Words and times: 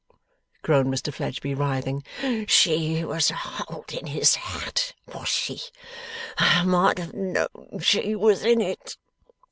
groaned 0.63 0.91
Mr 0.91 1.13
Fledgeby, 1.13 1.53
writhing, 1.53 2.03
'she 2.47 3.05
was 3.05 3.29
holding 3.29 4.07
his 4.07 4.33
hat, 4.33 4.95
was 5.13 5.29
she? 5.29 5.61
I 6.39 6.63
might 6.63 6.97
have 6.97 7.13
known 7.13 7.47
she 7.81 8.15
was 8.15 8.43
in 8.43 8.61
it. 8.61 8.97